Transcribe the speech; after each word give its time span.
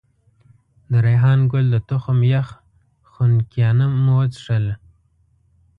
د 0.91 0.93
ریحان 1.05 1.39
ګل 1.51 1.65
د 1.71 1.75
تخم 1.89 2.19
یخ 2.33 2.47
خنکيانه 3.11 3.85
مو 4.03 4.13
وڅښل. 4.17 4.65